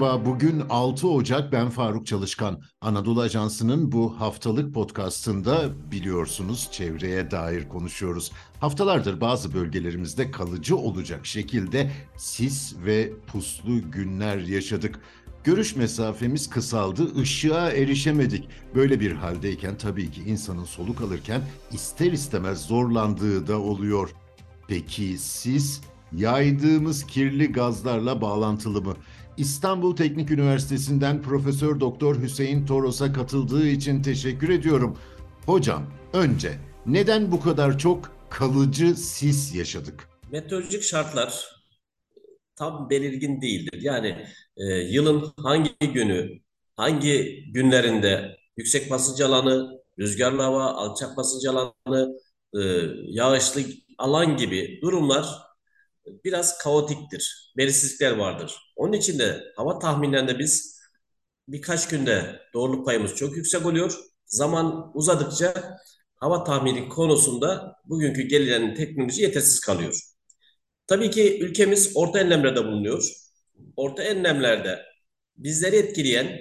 [0.00, 2.62] Merhaba, bugün 6 Ocak ben Faruk Çalışkan.
[2.80, 8.32] Anadolu Ajansı'nın bu haftalık podcastında biliyorsunuz çevreye dair konuşuyoruz.
[8.60, 15.00] Haftalardır bazı bölgelerimizde kalıcı olacak şekilde sis ve puslu günler yaşadık.
[15.44, 18.48] Görüş mesafemiz kısaldı, ışığa erişemedik.
[18.74, 24.10] Böyle bir haldeyken tabii ki insanın soluk alırken ister istemez zorlandığı da oluyor.
[24.68, 25.80] Peki sis
[26.12, 28.96] yaydığımız kirli gazlarla bağlantılı mı?
[29.40, 34.98] İstanbul Teknik Üniversitesi'nden Profesör Doktor Hüseyin Toros'a katıldığı için teşekkür ediyorum.
[35.46, 36.52] Hocam, önce
[36.86, 40.08] neden bu kadar çok kalıcı sis yaşadık?
[40.32, 41.44] Meteorolojik şartlar
[42.56, 43.78] tam belirgin değildir.
[43.82, 44.26] Yani
[44.56, 46.40] e, yılın hangi günü,
[46.76, 52.16] hangi günlerinde yüksek basınç alanı, rüzgarlı hava, alçak basınç alanı,
[52.54, 52.60] e,
[53.08, 53.62] yağışlı
[53.98, 55.49] alan gibi durumlar
[56.24, 57.52] biraz kaotiktir.
[57.56, 58.72] Belirsizlikler vardır.
[58.76, 60.80] Onun için de hava tahminlerinde biz
[61.48, 63.94] birkaç günde doğruluk payımız çok yüksek oluyor.
[64.26, 65.78] Zaman uzadıkça
[66.16, 70.00] hava tahmini konusunda bugünkü gelinen teknoloji yetersiz kalıyor.
[70.86, 73.08] Tabii ki ülkemiz orta enlemlerde bulunuyor.
[73.76, 74.78] Orta enlemlerde
[75.36, 76.40] bizleri etkileyen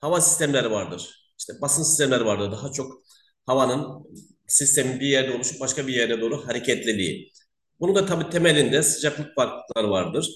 [0.00, 1.32] hava sistemleri vardır.
[1.38, 2.52] İşte basın sistemleri vardır.
[2.52, 3.02] Daha çok
[3.46, 4.06] havanın
[4.46, 7.32] sistemin bir yerde oluşup başka bir yere doğru hareketliliği.
[7.80, 10.30] Bunun da tabii temelinde sıcaklık farklılıkları vardır.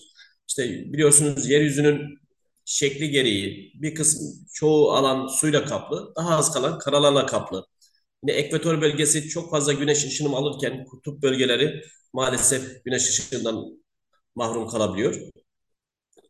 [0.48, 2.18] İşte biliyorsunuz yeryüzünün
[2.64, 7.66] şekli gereği bir kısmı çoğu alan suyla kaplı, daha az kalan karalarla kaplı.
[8.22, 11.82] Yine ekvator bölgesi çok fazla güneş ışınımı alırken kutup bölgeleri
[12.12, 13.82] maalesef güneş ışığından
[14.34, 15.16] mahrum kalabiliyor.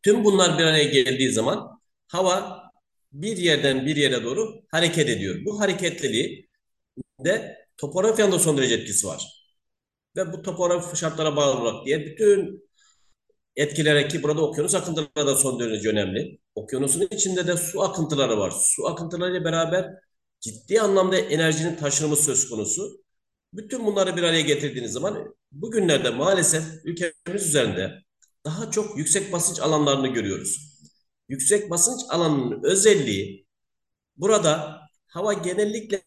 [0.02, 2.62] Tüm bunlar bir araya geldiği zaman hava
[3.12, 5.44] bir yerden bir yere doğru hareket ediyor.
[5.44, 6.48] Bu hareketliliği
[7.24, 9.39] de topografyanın da son derece etkisi var
[10.16, 12.64] ve bu topografik şartlara bağlı olarak diye bütün
[13.56, 16.38] etkilere ki burada okyanus akıntıları da son derece önemli.
[16.54, 18.50] Okyanusun içinde de su akıntıları var.
[18.50, 19.90] Su akıntılarıyla beraber
[20.40, 23.04] ciddi anlamda enerjinin taşınımı söz konusu.
[23.52, 28.02] Bütün bunları bir araya getirdiğiniz zaman bugünlerde maalesef ülkemiz üzerinde
[28.44, 30.80] daha çok yüksek basınç alanlarını görüyoruz.
[31.28, 33.46] Yüksek basınç alanının özelliği
[34.16, 36.02] burada hava genellikle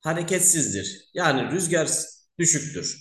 [0.00, 1.10] hareketsizdir.
[1.14, 1.88] Yani rüzgar
[2.40, 2.98] düşüktür.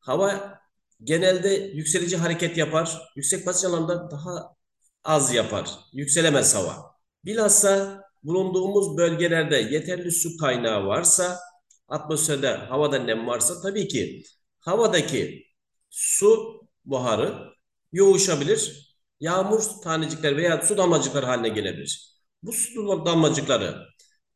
[0.00, 0.60] Hava
[1.04, 2.98] genelde yükselici hareket yapar.
[3.16, 4.56] Yüksek basınç alanında daha
[5.04, 5.70] az yapar.
[5.92, 6.94] Yükselemez hava.
[7.24, 11.40] Bilhassa bulunduğumuz bölgelerde yeterli su kaynağı varsa,
[11.88, 14.24] atmosferde havada nem varsa tabii ki
[14.60, 15.46] havadaki
[15.90, 17.54] su buharı
[17.92, 18.84] yoğuşabilir.
[19.20, 22.14] Yağmur tanecikler veya su damlacıkları haline gelebilir.
[22.42, 23.86] Bu su damlacıkları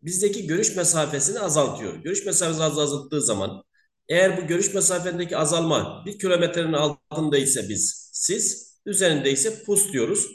[0.03, 1.95] bizdeki görüş mesafesini azaltıyor.
[1.95, 3.63] Görüş mesafesi azalttığı zaman
[4.09, 10.27] eğer bu görüş mesafendeki azalma bir kilometrenin altında ise biz siz, üzerinde ise pus diyoruz.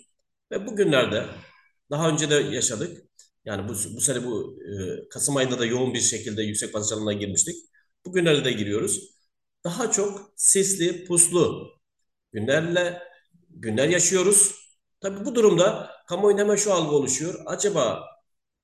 [0.51, 1.25] Ve bugünlerde
[1.91, 3.03] daha önce de yaşadık.
[3.45, 4.59] Yani bu, bu sene bu
[5.05, 7.55] e, Kasım ayında da yoğun bir şekilde yüksek basınç alanına girmiştik.
[8.05, 9.13] Bugünlerde de giriyoruz.
[9.63, 11.71] Daha çok sisli, puslu
[12.31, 13.01] günlerle
[13.49, 14.55] günler yaşıyoruz.
[15.01, 17.43] Tabii bu durumda kamuoyunda hemen şu algı oluşuyor.
[17.45, 18.03] Acaba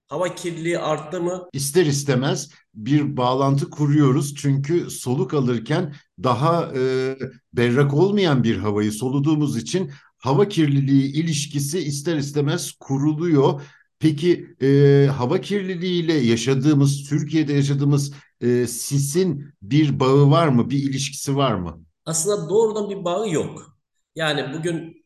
[0.10, 1.50] hava kirliliği arttı mı?
[1.54, 4.36] İster istemez bir bağlantı kuruyoruz.
[4.36, 7.16] Çünkü soluk alırken daha e,
[7.54, 13.62] berrak olmayan bir havayı soluduğumuz için hava kirliliği ilişkisi ister istemez kuruluyor.
[14.00, 21.36] Peki e, hava kirliliğiyle yaşadığımız, Türkiye'de yaşadığımız e, sisin bir bağı var mı, bir ilişkisi
[21.36, 21.84] var mı?
[22.06, 23.78] Aslında doğrudan bir bağı yok.
[24.16, 25.06] Yani bugün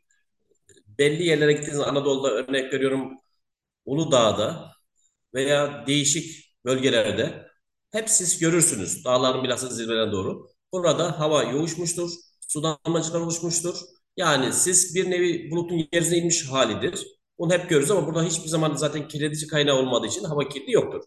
[1.00, 3.18] belli yerlere gittiğiniz Anadolu'da örnek veriyorum
[3.86, 4.73] Uludağ'da
[5.34, 7.48] veya değişik bölgelerde
[7.92, 10.48] hep siz görürsünüz dağların bilhassa zirvelerine doğru.
[10.72, 12.12] Burada hava yoğuşmuştur,
[12.48, 13.76] su damlacıklar oluşmuştur.
[14.18, 17.08] Yani siz bir nevi bulutun yeryüzüne inmiş halidir.
[17.40, 21.04] Bunu hep görürüz ama burada hiçbir zaman zaten kirletici kaynağı olmadığı için hava kirliliği yoktur.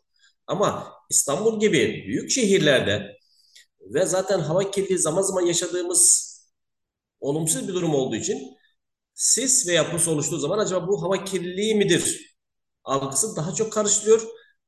[0.47, 3.17] Ama İstanbul gibi büyük şehirlerde
[3.81, 6.33] ve zaten hava kirliliği zaman zaman yaşadığımız
[7.21, 8.57] olumsuz bir durum olduğu için
[9.15, 12.26] sis veya pus oluştuğu zaman acaba bu hava kirliliği midir
[12.87, 14.23] algısı daha çok karıştırıyor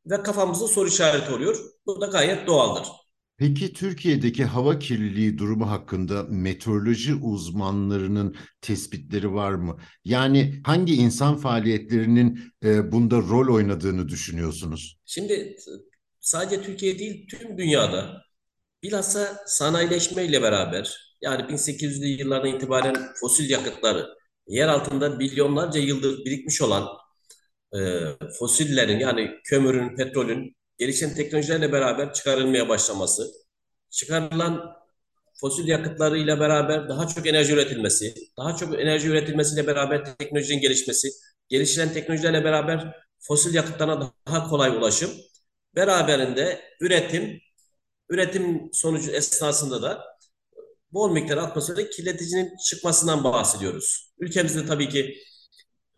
[0.06, 1.58] ve kafamızda soru işareti oluyor.
[1.86, 2.88] Bu da gayet doğaldır.
[3.36, 9.78] Peki Türkiye'deki hava kirliliği durumu hakkında meteoroloji uzmanlarının tespitleri var mı?
[10.04, 14.98] Yani hangi insan faaliyetlerinin e, bunda rol oynadığını düşünüyorsunuz?
[15.04, 15.56] Şimdi
[16.20, 18.22] sadece Türkiye değil tüm dünyada
[18.82, 24.08] bilhassa sanayileşme ile beraber yani 1800'lü yıllardan itibaren fosil yakıtları
[24.46, 26.88] yer altında milyonlarca yıldır birikmiş olan
[27.74, 27.78] e,
[28.38, 33.32] fosillerin yani kömürün, petrolün gelişen teknolojilerle beraber çıkarılmaya başlaması,
[33.90, 34.78] çıkarılan
[35.40, 41.08] fosil yakıtlarıyla beraber daha çok enerji üretilmesi, daha çok enerji üretilmesiyle beraber teknolojinin gelişmesi,
[41.48, 45.10] gelişen teknolojilerle beraber fosil yakıtlarına daha kolay ulaşım,
[45.76, 47.40] beraberinde üretim,
[48.08, 50.04] üretim sonucu esnasında da
[50.92, 54.12] bol miktar atmosfere kirleticinin çıkmasından bahsediyoruz.
[54.18, 55.16] Ülkemizde tabii ki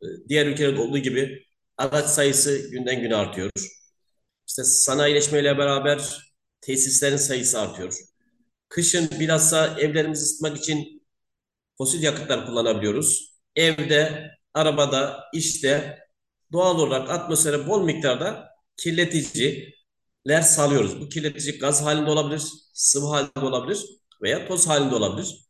[0.03, 1.45] e, diğer ülkelerde olduğu gibi
[1.81, 3.51] araç sayısı günden güne artıyor.
[4.49, 6.31] İşte sanayileşmeyle beraber
[6.61, 7.95] tesislerin sayısı artıyor.
[8.69, 11.03] Kışın bilhassa evlerimizi ısıtmak için
[11.79, 13.35] fosil yakıtlar kullanabiliyoruz.
[13.57, 15.99] Evde, arabada, işte
[16.53, 21.01] doğal olarak atmosfere bol miktarda kirleticiler salıyoruz.
[21.01, 22.43] Bu kirletici gaz halinde olabilir,
[22.75, 23.87] sıvı halinde olabilir
[24.23, 25.45] veya toz halinde olabilir.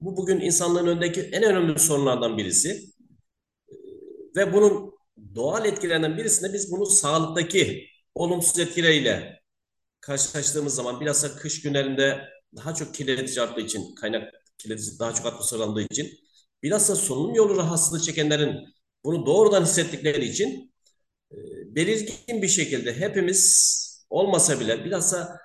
[0.00, 2.90] Bu bugün insanlığın önündeki en önemli sorunlardan birisi.
[4.36, 4.97] Ve bunun
[5.34, 9.42] doğal etkilerinden birisinde biz bunu sağlıktaki olumsuz etkileriyle
[10.00, 15.60] karşılaştığımız zaman bilhassa kış günlerinde daha çok kirletici arttığı için, kaynak kirletici daha çok atmosfer
[15.60, 16.10] aldığı için
[16.62, 18.74] bilhassa solunum yolu rahatsızlığı çekenlerin
[19.04, 20.74] bunu doğrudan hissettikleri için
[21.32, 21.36] e,
[21.74, 23.68] belirgin bir şekilde hepimiz
[24.10, 25.38] olmasa bile bilhassa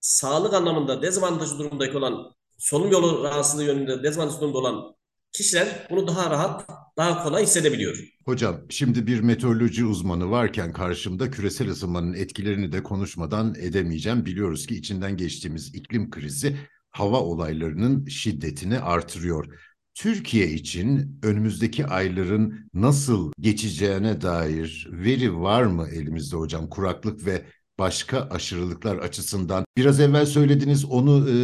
[0.00, 4.96] sağlık anlamında dezavantajlı durumdaki olan solunum yolu rahatsızlığı yönünde dezavantajlı durumda olan
[5.32, 7.98] kişiler bunu daha rahat, daha kolay hissedebiliyor.
[8.24, 14.26] Hocam şimdi bir meteoroloji uzmanı varken karşımda küresel ısınmanın etkilerini de konuşmadan edemeyeceğim.
[14.26, 16.56] Biliyoruz ki içinden geçtiğimiz iklim krizi
[16.90, 19.46] hava olaylarının şiddetini artırıyor.
[19.94, 26.68] Türkiye için önümüzdeki ayların nasıl geçeceğine dair veri var mı elimizde hocam?
[26.68, 27.44] Kuraklık ve
[27.78, 29.64] başka aşırılıklar açısından.
[29.76, 31.36] Biraz evvel söylediniz onu e,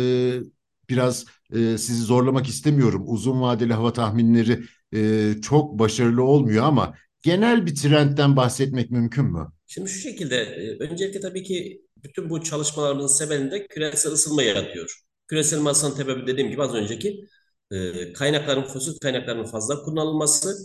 [0.90, 3.04] biraz e, sizi zorlamak istemiyorum.
[3.06, 4.64] Uzun vadeli hava tahminleri
[4.94, 9.46] e, çok başarılı olmuyor ama genel bir trendten bahsetmek mümkün mü?
[9.66, 10.36] Şimdi şu şekilde
[10.80, 15.00] öncelikle tabii ki bütün bu çalışmalarımızın sebebi küresel ısınma yaratıyor.
[15.28, 17.20] Küresel ısınmanın sebebi dediğim gibi az önceki
[17.72, 20.56] e, kaynakların, fosil kaynakların fazla kullanılması,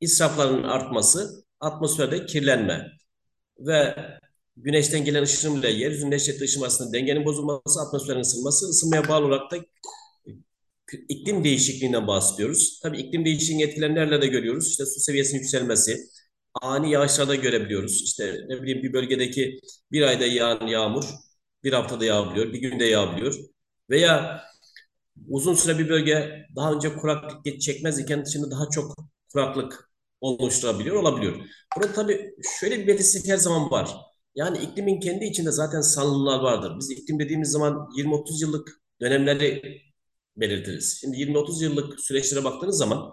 [0.00, 2.86] israfların artması, atmosferde kirlenme
[3.58, 3.96] ve
[4.56, 9.50] güneşten gelen ışınım ile yeryüzünün eşitli ışınım arasında dengenin bozulması, atmosferin ısınması, ısınmaya bağlı olarak
[9.50, 9.56] da
[11.08, 12.80] iklim değişikliğinden bahsediyoruz.
[12.82, 14.68] Tabii iklim değişikliğinin etkilerini nerelerde görüyoruz?
[14.68, 15.96] İşte su seviyesinin yükselmesi,
[16.62, 18.02] ani yağışlarda görebiliyoruz.
[18.04, 19.60] İşte ne bileyim bir bölgedeki
[19.92, 21.04] bir ayda yağan yağmur
[21.64, 23.34] bir haftada yağabiliyor, bir günde yağabiliyor.
[23.90, 24.42] Veya
[25.28, 28.96] uzun süre bir bölge daha önce kuraklık çekmez iken şimdi daha çok
[29.32, 29.90] kuraklık
[30.20, 31.36] oluşturabiliyor, olabiliyor.
[31.76, 33.90] Burada tabii şöyle bir belirsizlik her zaman var.
[34.34, 36.72] Yani iklimin kendi içinde zaten salınımlar vardır.
[36.78, 39.62] Biz iklim dediğimiz zaman 20-30 yıllık dönemleri
[40.36, 40.98] belirtiriz.
[41.00, 43.12] Şimdi 20-30 yıllık süreçlere baktığınız zaman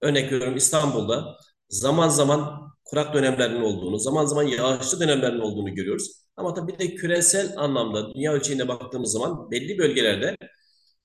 [0.00, 1.36] örnek veriyorum İstanbul'da
[1.68, 6.12] zaman zaman kurak dönemlerinin olduğunu, zaman zaman yağışlı dönemlerin olduğunu görüyoruz.
[6.36, 10.36] Ama tabii bir de küresel anlamda dünya ölçeğine baktığımız zaman belli bölgelerde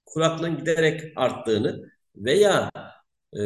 [0.06, 2.72] kuraklığın giderek arttığını veya
[3.34, 3.42] e,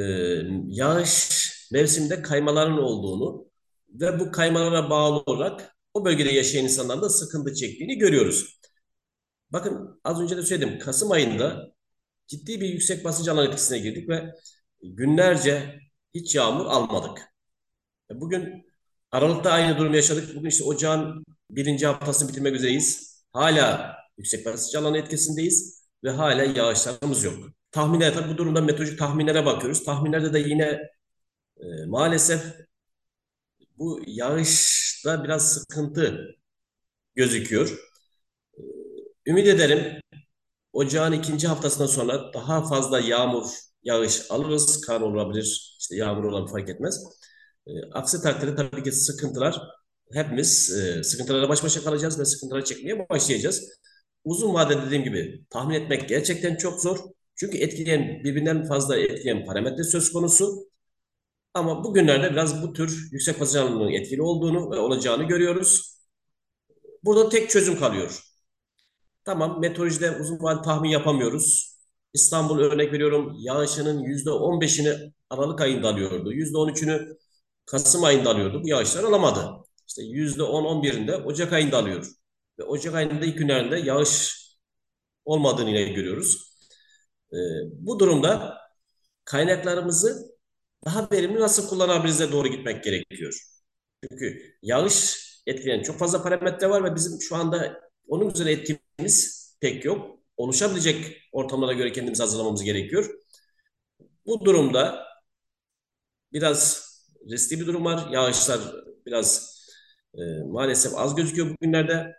[0.68, 1.30] yağış
[1.72, 3.48] mevsiminde kaymaların olduğunu
[3.90, 8.60] ve bu kaymalara bağlı olarak o bölgede yaşayan insanların da sıkıntı çektiğini görüyoruz.
[9.52, 10.80] Bakın az önce de söyledim.
[10.80, 11.72] Kasım ayında
[12.28, 14.34] ciddi bir yüksek basınç alan etkisine girdik ve
[14.84, 15.80] günlerce
[16.14, 17.22] hiç yağmur almadık.
[18.12, 18.66] E, bugün
[19.12, 20.36] Aralık'ta aynı durum yaşadık.
[20.36, 23.18] Bugün işte ocağın birinci haftasını bitirmek üzereyiz.
[23.34, 27.50] Hala yüksek basınç alan etkisindeyiz ve hala yağışlarımız yok.
[27.72, 29.84] Tahminler tabii bu durumda meteorolojik tahminlere bakıyoruz.
[29.84, 30.80] Tahminlerde de yine
[31.58, 32.42] e, maalesef
[33.78, 36.36] bu yağışta biraz sıkıntı
[37.16, 37.78] gözüküyor.
[38.58, 38.62] E,
[39.28, 40.02] ümit ederim
[40.78, 43.46] ocağın ikinci haftasından sonra daha fazla yağmur,
[43.84, 44.82] yağış alırız.
[44.82, 47.04] Kar olabilir, işte yağmur olan fark etmez.
[47.68, 49.62] E, aksi takdirde tabii ki sıkıntılar
[50.14, 53.64] hepimiz e, sıkıntılara baş başa kalacağız ve sıkıntıları çekmeye başlayacağız.
[54.24, 56.98] Uzun vadede dediğim gibi tahmin etmek gerçekten çok zor.
[57.36, 60.70] Çünkü etkileyen, birbirinden fazla etkileyen parametre söz konusu.
[61.54, 65.98] Ama bugünlerde biraz bu tür yüksek basınç etkili olduğunu ve olacağını görüyoruz.
[67.04, 68.27] Burada tek çözüm kalıyor.
[69.28, 71.78] Tamam meteorolojide uzun vadeli tahmin yapamıyoruz.
[72.14, 76.34] İstanbul örnek veriyorum yağışının yüzde on beşini Aralık ayında alıyordu.
[76.34, 77.18] Yüzde on üçünü
[77.66, 78.64] Kasım ayında alıyordu.
[78.64, 79.50] Bu yağışlar alamadı.
[79.88, 82.08] İşte yüzde on on birinde Ocak ayında alıyor.
[82.60, 84.38] Ve Ocak ayında ilk günlerinde yağış
[85.26, 86.54] olmadığını yine görüyoruz.
[87.34, 87.38] Ee,
[87.74, 88.58] bu durumda
[89.26, 90.38] kaynaklarımızı
[90.86, 93.34] daha verimli nasıl kullanabiliriz'e doğru gitmek gerekiyor.
[94.12, 95.18] Çünkü yağış
[95.48, 98.52] etkileyen çok fazla parametre var ve bizim şu anda onun üzerine
[98.98, 100.20] etkimiz pek yok.
[100.38, 103.10] Oluşabilecek ortamlara göre kendimizi hazırlamamız gerekiyor.
[104.26, 105.06] Bu durumda
[106.34, 106.88] biraz
[107.32, 108.10] riskli bir durum var.
[108.12, 108.60] Yağışlar
[109.06, 109.58] biraz
[110.14, 112.14] e, maalesef az gözüküyor bugünlerde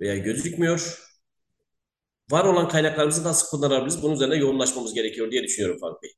[0.00, 1.06] veya gözükmüyor.
[2.30, 4.02] var olan kaynaklarımızı nasıl kullanabiliriz?
[4.02, 6.10] Bunun üzerine yoğunlaşmamız gerekiyor diye düşünüyorum Faruk Bey.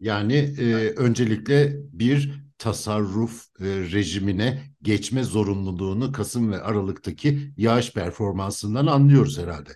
[0.00, 0.64] Yani e,
[0.96, 9.70] öncelikle bir tasarruf e, rejimine geçme zorunluluğunu Kasım ve Aralık'taki yağış performansından anlıyoruz herhalde.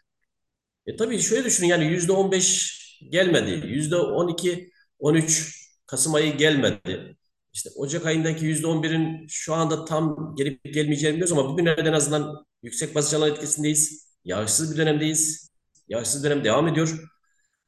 [0.86, 2.78] E tabii şöyle düşünün yani yüzde on beş
[3.10, 3.66] gelmedi.
[3.66, 7.16] Yüzde on iki, on üç Kasım ayı gelmedi.
[7.52, 11.92] İşte Ocak ayındaki yüzde on birin şu anda tam gelip gelmeyeceğini biliyoruz ama bugünlerde en
[11.92, 14.12] azından yüksek basınç alan etkisindeyiz.
[14.24, 15.50] Yağışsız bir dönemdeyiz.
[15.88, 17.08] Yağışsız dönem devam ediyor.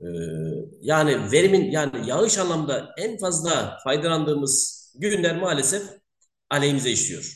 [0.00, 0.06] Ee,
[0.80, 5.82] yani verimin yani yağış anlamda en fazla faydalandığımız günler maalesef
[6.50, 7.34] aleyhimize işliyor.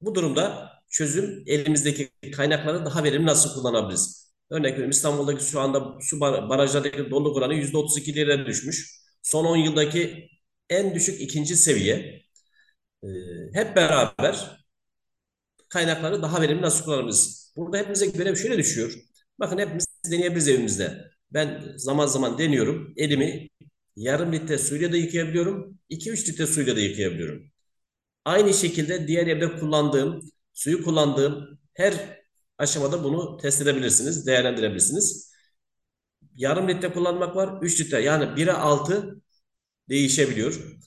[0.00, 4.32] Bu durumda çözüm elimizdeki kaynakları daha verimli nasıl kullanabiliriz?
[4.50, 9.00] Örnek veriyorum İstanbul'daki şu anda su barajlardaki doluluk oranı %32'lere düşmüş.
[9.22, 10.30] Son 10 yıldaki
[10.70, 12.22] en düşük ikinci seviye.
[13.04, 13.08] Ee,
[13.54, 14.64] hep beraber
[15.68, 17.52] kaynakları daha verimli nasıl kullanabiliriz?
[17.56, 18.94] Burada hepimize görev şöyle düşüyor.
[19.38, 21.10] Bakın hepimiz deneyebiliriz evimizde.
[21.30, 22.92] Ben zaman zaman deniyorum.
[22.96, 23.48] Elimi
[23.96, 25.78] yarım litre suyla da yıkayabiliyorum.
[25.88, 27.50] 2-3 litre suyla da yıkayabiliyorum.
[28.24, 30.20] Aynı şekilde diğer evde kullandığım,
[30.54, 32.20] suyu kullandığım her
[32.58, 35.32] aşamada bunu test edebilirsiniz, değerlendirebilirsiniz.
[36.34, 38.02] Yarım litre kullanmak var, 3 litre.
[38.02, 39.22] Yani 1'e 6
[39.88, 40.78] değişebiliyor.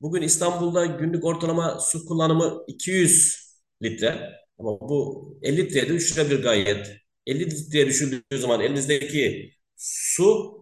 [0.00, 3.38] Bugün İstanbul'da günlük ortalama su kullanımı 200
[3.82, 4.32] litre.
[4.58, 6.88] Ama bu 50 litreye de düşürebilir gayet.
[7.26, 10.58] 50 litreye düşürdüğü zaman elinizdeki su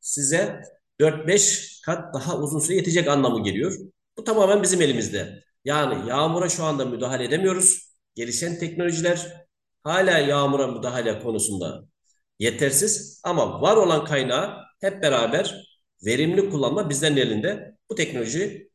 [0.00, 0.62] size
[1.00, 3.74] 4-5 kat daha uzun süre yetecek anlamı geliyor.
[4.16, 5.44] Bu tamamen bizim elimizde.
[5.64, 7.94] Yani yağmura şu anda müdahale edemiyoruz.
[8.14, 9.46] Gelişen teknolojiler
[9.82, 11.84] hala yağmura müdahale konusunda
[12.38, 15.68] yetersiz ama var olan kaynağı hep beraber
[16.06, 17.76] verimli kullanma bizlerin elinde.
[17.90, 18.68] Bu teknolojiye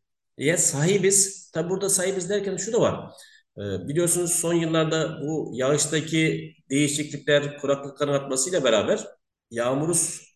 [0.58, 1.52] sahibiz.
[1.52, 3.12] Tabi burada sahibiz derken şu da var.
[3.58, 9.06] Ee, biliyorsunuz son yıllarda bu yağıştaki değişiklikler, kuraklıkların artmasıyla beraber
[9.52, 9.90] yağmur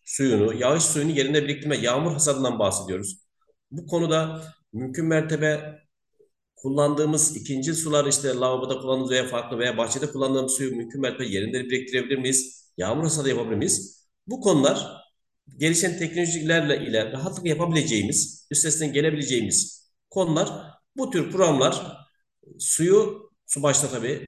[0.08, 3.18] suyunu, yağış suyunu yerinde biriktirme, yağmur hasadından bahsediyoruz.
[3.70, 5.78] Bu konuda mümkün mertebe
[6.56, 11.64] kullandığımız ikinci sular işte lavaboda kullandığımız veya farklı veya bahçede kullandığımız suyu mümkün mertebe yerinde
[11.64, 12.72] biriktirebilir miyiz?
[12.76, 14.08] Yağmur hasadı yapabilir miyiz?
[14.26, 14.86] Bu konular
[15.58, 20.48] gelişen teknolojilerle ile rahatlıkla yapabileceğimiz, üstesinden gelebileceğimiz konular.
[20.96, 21.96] Bu tür programlar
[22.58, 24.26] suyu, su başta tabii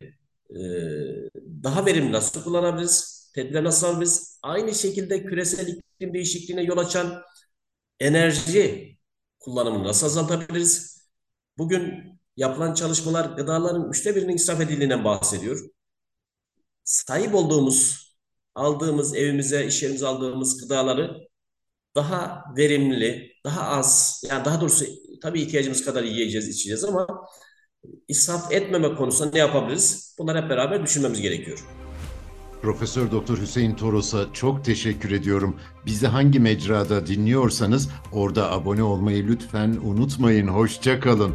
[1.63, 3.20] daha verimli nasıl kullanabiliriz?
[3.35, 4.39] Tedbirler nasıl alabiliriz?
[4.43, 7.23] Aynı şekilde küresel iklim değişikliğine yol açan
[8.01, 8.97] enerji
[9.39, 11.01] kullanımını nasıl azaltabiliriz?
[11.59, 15.61] Bugün yapılan çalışmalar gıdaların üçte birinin israf edildiğinden bahsediyor.
[16.85, 18.11] Sahip olduğumuz,
[18.55, 21.29] aldığımız evimize, iş yerimize aldığımız gıdaları
[21.95, 24.85] daha verimli, daha az, yani daha doğrusu
[25.23, 27.07] tabii ihtiyacımız kadar yiyeceğiz, içeceğiz ama
[28.09, 30.17] israf etmeme konusunda ne yapabiliriz?
[30.19, 31.80] Bunları hep beraber düşünmemiz gerekiyor.
[32.63, 35.57] Profesör Doktor Hüseyin Toros'a çok teşekkür ediyorum.
[35.87, 40.49] Bizi hangi mecrada dinliyorsanız orada abone olmayı lütfen unutmayın.
[40.49, 41.35] Hoşça kalın.